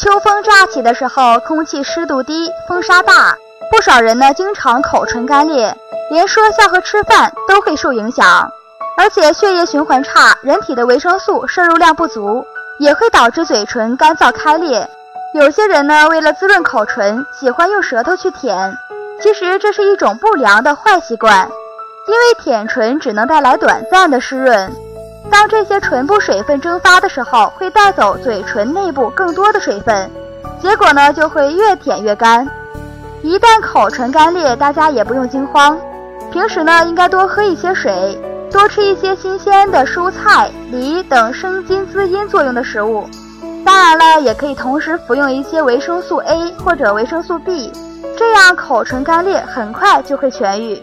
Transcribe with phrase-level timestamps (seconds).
[0.00, 3.36] 秋风乍起的时候，空气湿度低，风沙大，
[3.70, 5.76] 不少人呢经常口唇干裂，
[6.10, 8.50] 连说笑和吃饭都会受影响。
[8.96, 12.42] 而且血液循环差，人体的维生素摄入量不足，
[12.78, 14.88] 也会导致嘴唇干燥开裂。
[15.34, 18.74] 有些人呢，为了滋润口唇，喜欢用舌头去舔，
[19.20, 21.46] 其实这是一种不良的坏习惯，
[22.08, 24.72] 因为舔唇只能带来短暂的湿润。
[25.30, 30.10] 当这些唇部水分蒸发的时候，会带走嘴唇内部更多的水分，
[30.60, 32.46] 结果呢就会越舔越干。
[33.22, 35.78] 一旦口唇干裂，大家也不用惊慌，
[36.32, 38.18] 平时呢应该多喝一些水，
[38.50, 43.08] 多吃一些新鲜的蔬菜、梨等生津滋阴作用的食物。
[43.64, 47.70] 当然了，也可以同时服用一些维生素 A 或者维生素 B，
[48.16, 50.82] 这样口唇干裂很快就会痊愈。